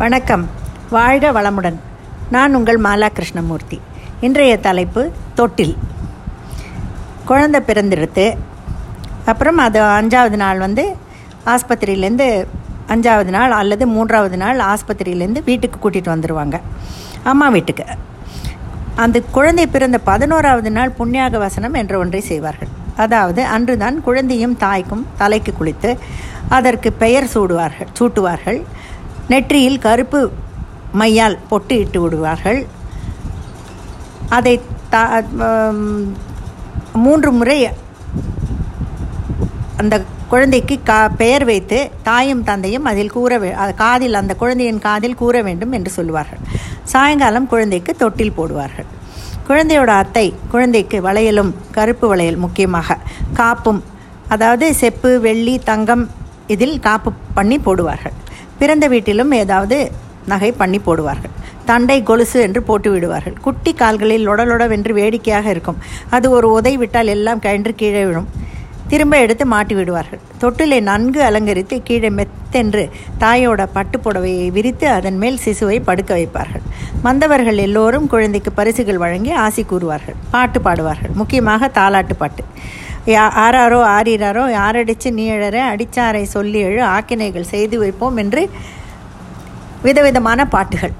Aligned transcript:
வணக்கம். 0.00 0.44
வாழ்க 0.90 1.32
வளமுடன். 1.36 1.76
நான் 2.34 2.54
உங்கள் 2.54 2.78
மாலா 2.84 3.08
கிருஷ்ணமூர்த்தி 3.16 3.80
இன்றைய 4.26 4.52
தலைப்பு 4.66 5.02
தொட்டில். 5.38 5.74
குழந்தை 7.24 7.60
பிறந்தெடுத்து 7.66 8.24
அப்புறம் 9.30 9.58
அது 9.66 9.80
அஞ்சாவது 9.82 10.38
நாள் 10.44 10.58
வந்து 10.58 10.84
ஆஸ்பத்திரியிலேருந்து 11.54 12.28
அஞ்சாவது 12.94 13.32
நாள் 13.36 13.50
அல்லது 13.50 13.86
மூன்றாவது 13.86 14.36
நாள் 14.36 14.62
ஆஸ்பத்திரியிலேருந்து 14.70 15.44
வீட்டுக்கு 15.44 15.78
கூட்டிகிட்டு 15.82 16.14
வந்துடுவாங்க 16.14 16.58
அம்மா 17.22 17.48
வீட்டுக்கு. 17.48 17.84
அந்த 18.96 19.22
குழந்தை 19.36 19.66
பிறந்த 19.66 19.98
பதினோராவது 20.10 20.70
நாள் 20.70 20.96
புண்ணியாக 20.98 21.38
வசனம் 21.46 21.74
என்ற 21.74 21.98
ஒன்றை 21.98 22.20
செய்வார்கள். 22.20 22.74
அதாவது 22.96 23.44
அன்றுதான் 23.44 24.02
குழந்தையும் 24.02 24.58
தாய்க்கும் 24.66 25.06
தலைக்கு 25.16 25.54
குளித்து 25.60 25.92
அதற்கு 26.48 26.92
பெயர் 26.92 27.32
சூடுவார்கள் 27.34 27.90
சூட்டுவார்கள். 28.00 28.60
நெற்றியில் 29.32 29.82
கருப்பு 29.86 30.20
மையால் 31.00 31.36
பொட்டு 31.50 31.74
இட்டு 31.82 31.98
விடுவார்கள். 32.04 32.60
அதை 34.36 34.54
தா 34.92 35.02
மூன்று 37.04 37.30
முறை 37.38 37.58
அந்த 39.80 39.96
குழந்தைக்கு 40.32 40.74
கா 40.88 40.96
பெயர் 41.20 41.44
வைத்து 41.50 41.78
தாயும் 42.08 42.42
தந்தையும் 42.48 42.88
அதில் 42.90 43.12
கூற 43.14 43.38
வே 43.42 43.50
காதில் 43.82 44.18
அந்த 44.20 44.32
குழந்தையின் 44.42 44.82
காதில் 44.86 45.16
கூற 45.20 45.36
வேண்டும் 45.46 45.72
என்று 45.78 45.90
சொல்லுவார்கள். 45.98 46.42
சாயங்காலம் 46.92 47.48
குழந்தைக்கு 47.52 47.92
தொட்டில் 48.02 48.36
போடுவார்கள். 48.38 48.88
குழந்தையோட 49.48 49.92
அத்தை 50.02 50.26
குழந்தைக்கு 50.52 50.98
வளையலும் 51.06 51.52
கருப்பு 51.76 52.06
வளையல் 52.12 52.42
முக்கியமாக 52.44 52.98
காப்பும் 53.40 53.80
அதாவது 54.34 54.66
செப்பு 54.82 55.12
வெள்ளி 55.26 55.54
தங்கம் 55.70 56.04
இதில் 56.54 56.76
காப்பு 56.88 57.10
பண்ணி 57.38 57.58
போடுவார்கள். 57.66 58.16
பிறந்த 58.60 58.86
வீட்டிலும் 58.94 59.32
ஏதாவது 59.42 59.78
நகை 60.32 60.52
பண்ணி 60.60 60.78
போடுவார்கள். 60.86 61.34
தண்டை 61.68 61.96
கொலுசு 62.08 62.38
என்று 62.46 62.60
போட்டு 62.68 62.88
விடுவார்கள். 62.90 63.36
குட்டி 63.46 63.72
கால்களில் 63.80 64.26
லொடலொடவென்று 64.28 64.92
வேடிக்கையாக 65.00 65.46
இருக்கும். 65.54 65.80
அது 66.16 66.26
ஒரு 66.36 66.48
உதை 66.58 66.76
விட்டால் 66.82 67.12
எல்லாம் 67.16 67.42
கழன்று 67.46 67.74
கீழே 67.82 68.04
விழும். 68.08 68.28
திரும்ப 68.90 69.14
எடுத்து 69.24 69.44
மாட்டி 69.52 69.74
விடுவார்கள். 69.74 70.20
தொட்டிலை 70.42 70.78
நன்கு 70.88 71.20
அலங்கரித்து 71.26 71.76
கீழே 71.88 72.10
மெத்தென்று 72.18 72.84
தாயோட 73.22 73.66
பட்டு 73.76 73.96
புடவையை 74.04 74.48
விரித்து 74.56 74.86
அதன் 74.88 75.18
மேல் 75.22 75.38
சிசுவை 75.44 75.76
படுக்க 75.88 76.10
வைப்பார்கள். 76.18 76.64
வந்தவர்கள் 77.06 77.58
எல்லோரும் 77.66 78.06
குழந்தைக்கு 78.14 78.52
பரிசுகள் 78.52 79.02
வழங்கி 79.04 79.32
ஆசி 79.44 79.64
கூறுவார்கள். 79.72 80.18
பாட்டு 80.30 80.60
பாடுவார்கள். 80.60 81.14
முக்கியமாக 81.20 81.70
தாலாட்டு 81.78 82.16
பாட்டு. 82.18 82.44
யா 83.06 83.22
ஆறாரோ 83.34 83.78
ஆறீராரோ 83.82 84.42
யாரடிச்சு 84.54 85.08
நீழற 85.10 85.58
அடிச்சாரை 85.72 86.22
சொல்லி 86.22 86.58
எழு 86.58 86.84
ஆக்கினைகள் 86.84 87.42
செய்து 87.42 87.78
வைப்போம் 87.78 88.16
என்று 88.16 88.50
விதவிதமான 89.82 90.46
பாட்டுகள். 90.46 90.92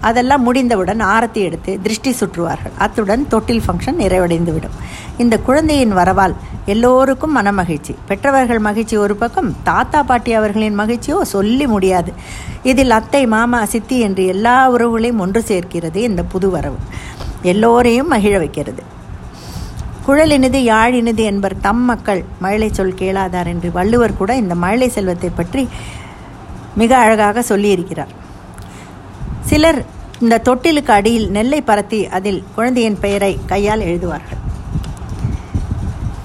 அதெல்லாம் 0.00 0.42
முடிந்தவுடன் 0.42 1.00
ஆரத்தி 1.00 1.32
எடுத்து 1.32 1.78
திருஷ்டி 1.82 2.14
சுற்றுவார்கள். 2.20 2.74
அத்துடன் 2.78 3.28
தொட்டில் 3.28 3.62
ஃபங்க்ஷன் 3.66 3.98
நிறைவடைந்துவிடும். 3.98 4.76
இந்த 5.16 5.38
குழந்தையின் 5.38 5.96
வரவால் 5.96 6.34
எல்லோருக்கும் 6.66 7.36
மனமகிழ்ச்சி. 7.36 7.94
பெற்றவர்கள் 8.06 8.58
மகிழ்ச்சி 8.58 8.96
ஒரு 8.96 9.16
பக்கம் 9.16 9.56
தாத்தா 9.62 10.02
பாட்டி 10.02 10.32
அவர்களின் 10.32 10.78
மகிழ்ச்சியோ 10.78 11.20
சொல்லி 11.20 11.66
முடியாது. 11.66 12.12
இதில் 12.62 12.90
அத்தை 12.90 13.26
மாமா 13.26 13.64
சித்தி 13.64 14.00
என்று 14.00 14.26
எல்லா 14.26 14.72
உறவுகளையும் 14.72 15.18
ஒன்று 15.18 15.42
சேர்க்கிறது 15.42 16.02
இந்த 16.02 16.22
புது 16.22 16.50
வரவு. 16.50 16.76
எல்லோரையும் 17.42 18.08
மகிழ 18.08 18.38
வைக்கிறது. 18.38 18.82
குழலினது 20.06 20.58
யாழினது 20.72 21.22
என்பர் 21.30 21.60
தம் 21.60 21.84
மக்கள். 21.84 22.24
மழலை 22.40 22.68
சொல் 22.72 22.98
கேளாதார் 22.98 23.46
என்று 23.46 23.68
வள்ளுவர் 23.72 24.16
கூட 24.16 24.36
இந்த 24.36 24.54
மழலை 24.54 24.88
செல்வத்தை 24.88 25.30
பற்றி 25.34 25.68
மிக 26.74 26.96
அழகாக 26.96 27.44
சொல்லியிருக்கிறார். 27.48 28.12
சிலர் 29.40 29.80
இந்த 30.20 30.42
தொட்டிலுக்கு 30.48 30.92
அடியில் 30.98 31.28
நெல்லை 31.30 31.62
பரத்தி 31.66 32.00
அதில் 32.08 32.40
குழந்தையின் 32.54 33.00
பெயரை 33.00 33.38
கையால் 33.46 33.80
எழுதுவார்கள். 33.80 34.42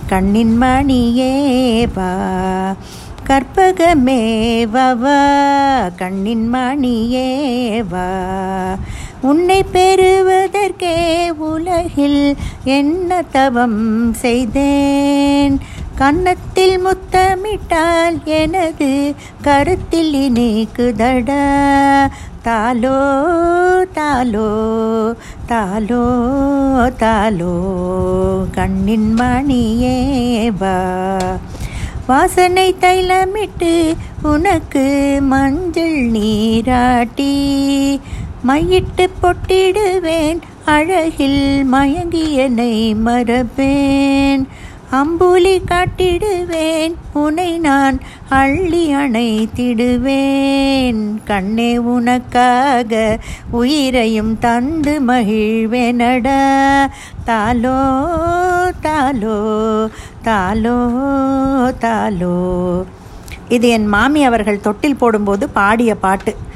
கண்ணின் 0.07 0.55
மணியே 0.61 1.33
வா 1.95 2.11
கற்பகமேவா 3.27 5.19
கண்ணின் 5.95 6.47
மணியே 6.53 7.29
வா 7.91 8.07
உன்னை 9.21 9.65
பெறுவதற்கே 9.73 11.29
உலகில் 11.29 12.35
என்ன 12.63 13.23
தவம் 13.31 14.13
செய்தேன்? 14.13 15.59
கன்னத்தில் 15.95 16.85
முத்தமிட்டால் 16.85 18.23
எனது 18.23 19.15
கருத்தில் 19.41 20.13
இனிக்குதட 20.13 21.31
தாலோ 22.43 22.99
தாலோ 23.93 25.13
தாலோ 25.47 26.05
தாலோ 26.97 27.55
கண்ணின் 28.51 29.13
மணியே 29.13 30.51
வா. 30.57 31.37
வாசனை 32.07 32.75
தைலமிட்டு 32.81 33.95
உனக்கு 34.23 35.17
மஞ்சள் 35.21 35.99
நீராட்டி. 35.99 37.39
மையிட்டு 38.47 39.07
பொட்டிடுவேன் 39.21 40.39
அழகில் 40.65 41.71
மயங்கியனை 41.71 42.95
மறப்பேன். 43.05 44.43
அம்புலி 44.91 45.59
காட்டிடுவேன் 45.59 46.93
உனை 47.13 47.57
நான் 47.57 47.99
அள்ளி 48.29 48.95
அணைத்திடுவேன். 48.95 51.21
கண்ணே 51.25 51.77
உனக்காக 51.77 53.19
உயிரையும் 53.51 54.39
தந்து 54.39 55.01
மகிழ்வேனடா. 55.07 56.89
தாலோ 57.25 57.79
தாலோ 58.81 59.69
தாலோ 60.23 60.99
தாலோ 61.79 62.85
இது 63.49 63.69
என் 63.69 63.85
மாமி 63.85 64.23
அவர்கள் 64.23 64.59
தொட்டில் 64.59 64.95
போடும்போது 64.95 65.49
பாடிய 65.49 65.95
பாட்டு. 65.95 66.49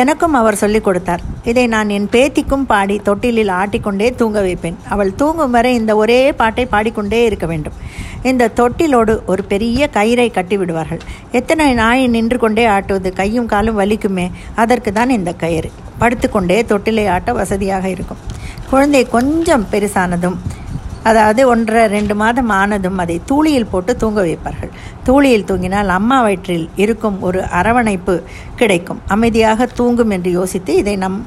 எனக்கும் 0.00 0.34
அவர் 0.34 0.60
சொல்லிக் 0.62 0.84
கொடுத்தார். 0.84 1.20
இதை 1.44 1.66
நான் 1.66 1.88
என் 1.88 2.08
பேத்திக்கும் 2.12 2.62
பாடி 2.66 2.96
தொட்டிலில் 2.98 3.52
ஆட்டிக்கொண்டே 3.60 4.14
தூங்க 4.14 4.40
வைப்பேன். 4.40 4.76
அவள் 4.88 5.14
தூங்கும் 5.14 5.50
வரை 5.50 5.74
இந்த 5.74 5.96
ஒரே 5.96 6.32
பாட்டை 6.32 6.64
பாடிக்கொண்டே 6.66 7.24
இருக்க 7.24 7.46
வேண்டும். 7.46 7.72
இந்த 8.22 8.50
தொட்டிலோடு 8.56 9.14
ஒரு 9.26 9.44
பெரிய 9.44 9.88
கயிறை 9.92 10.30
கட்டி 10.30 10.56
விடுவார்கள். 10.56 11.00
எத்தனை 11.32 11.74
நாய் 11.74 12.06
நின்று 12.06 12.38
கொண்டே 12.38 12.64
ஆட்டுவது? 12.66 13.12
கையும் 13.12 13.46
காலும் 13.46 13.78
வலிக்குமே? 13.78 14.30
அதற்கு 14.54 14.92
தான் 14.92 15.10
இந்த 15.10 15.32
கயிறு. 15.32 15.70
படுத்துக்கொண்டே 16.00 16.58
தொட்டிலை 16.62 17.08
ஆட்ட 17.08 17.32
வசதியாக 17.32 17.88
இருக்கும். 17.88 18.22
குழந்தை 18.70 19.08
கொஞ்சம் 19.08 19.66
பெருசானதும் 19.72 20.38
அதாவது 21.08 21.42
ஒன்றரை 21.52 21.82
ரெண்டு 21.94 22.14
மாதம் 22.22 22.50
ஆனதும் 22.58 23.00
அதை 23.02 23.16
தூளியில் 23.30 23.70
போட்டு 23.72 23.92
தூங்க 24.02 24.20
வைப்பார்கள். 24.26 24.72
தூளியில் 25.06 25.48
தூங்கினால் 25.50 25.90
அம்மா 25.98 26.18
வயிற்றில் 26.26 26.66
இருக்கும் 26.84 27.18
ஒரு 27.28 27.40
அரவணைப்பு 27.58 28.14
கிடைக்கும். 28.60 29.00
அமைதியாக 29.16 29.66
தூங்கும் 29.80 30.14
என்று 30.16 30.32
யோசித்து 30.38 30.74
இதை 30.82 30.96
நம் 31.04 31.18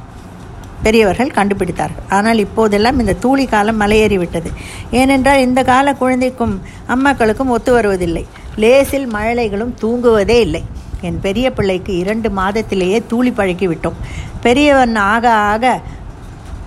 பெரியவர்கள் 0.86 1.36
கண்டுபிடித்தார்கள். 1.38 2.08
ஆனால் 2.18 2.40
இப்போதெல்லாம் 2.46 3.00
இந்த 3.04 3.14
தூளி 3.24 3.46
காலம் 3.54 3.80
மலையேறிவிட்டது 3.82 4.50
ஏனென்றால் 5.00 5.44
இந்த 5.46 5.62
கால 5.72 5.94
குழந்தைக்கும் 6.02 6.56
அம்மாக்களுக்கும் 6.96 7.54
ஒத்து 7.56 7.72
வருவதில்லை. 7.78 8.24
லேசில் 8.64 9.08
மழலைகளும் 9.16 9.74
தூங்குவதே 9.84 10.38
இல்லை. 10.48 10.62
என் 11.08 11.20
பெரிய 11.26 11.48
பிள்ளைக்கு 11.58 11.92
இரண்டு 12.04 12.30
மாதத்திலேயே 12.40 13.00
தூளி 13.12 13.32
பழக்கி 13.40 13.68
விட்டோம் 13.72 13.98
பெரியவன் 14.46 14.96
ஆக 15.12 15.26
ஆக 15.52 15.66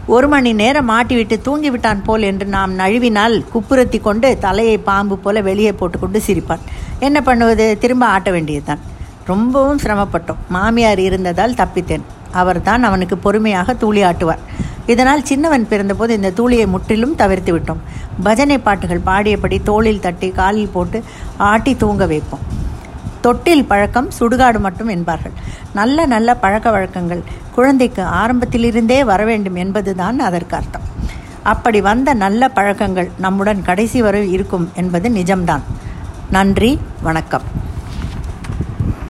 ஒரு 0.06 0.28
மணி 0.28 0.52
நேரம் 0.52 0.88
மாட்டிவிட்டு 0.88 1.36
தூங்கிவிட்டான் 1.44 2.04
போல் 2.04 2.22
என்று 2.22 2.46
நாம் 2.46 2.78
நழுவினால் 2.78 3.44
குப்புரத்தி 3.54 4.00
கொண்டு 4.00 4.38
தலையை 4.38 4.78
பாம்பு 4.78 5.18
போல 5.18 5.40
வெளியே 5.40 5.72
போட்டுக்கொண்டு 5.72 6.22
சிரிப்பான். 6.26 6.58
என்ன 6.98 7.20
பண்ணுவது? 7.20 7.78
திரும்ப 7.78 8.06
ஆட்ட 8.06 8.30
வேண்டியதுதான். 8.30 8.78
ரொம்பவும் 9.24 9.78
சிரமப்பட்டோம். 9.78 10.40
மாமியார் 10.48 10.98
இருந்ததால் 10.98 11.52
தப்பித்தேன். 11.52 12.00
அவர்தான் 12.32 12.82
அவனுக்கு 12.82 13.18
பொறுமையாக 13.18 13.72
தூளி 13.72 14.04
ஆட்டுவார். 14.04 14.38
இதனால் 14.86 15.24
சின்னவன் 15.24 15.68
பிறந்தபோது 15.70 16.08
இந்த 16.08 16.30
தூளியை 16.30 16.66
முற்றிலும் 16.66 17.14
தவிர்த்து 17.14 17.58
விட்டோம். 17.58 17.80
பஜனை 18.22 18.58
பாட்டுகள் 18.58 19.06
பாடியபடி 19.06 19.62
தோளில் 19.62 20.00
தட்டி 20.00 20.30
காலில் 20.30 20.68
போட்டு 20.68 21.04
ஆட்டி 21.36 21.76
தூங்க 21.76 22.06
வைப்போம். 22.06 22.40
தொட்டில் 23.20 23.64
பழக்கம் 23.64 24.10
சுடுகாடு 24.20 24.58
மட்டும் 24.58 24.88
என்பார்கள். 24.88 25.32
நல்ல 25.74 26.06
நல்ல 26.06 26.34
பழக்க 26.34 26.70
வழக்கங்கள் 26.70 27.22
குழந்தைக்கு 27.54 28.02
ஆரம்பத்திலிருந்தே 28.02 29.04
வர 29.04 29.24
வேண்டும் 29.24 29.54
என்பதுதான் 29.54 30.18
அதற்கு 30.18 30.56
அர்த்தம். 30.56 30.82
அப்படி 31.42 31.80
வந்த 31.80 32.14
நல்ல 32.14 32.48
பழக்கங்கள் 32.48 33.10
நம்முடன் 33.18 33.62
கடைசி 33.62 34.02
வரை 34.02 34.32
இருக்கும் 34.32 34.70
என்பது 34.74 35.08
நிஜம்தான். 35.08 35.60
நன்றி 36.30 36.78
வணக்கம். 37.02 37.42